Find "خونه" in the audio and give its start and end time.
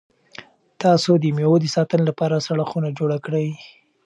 2.69-2.89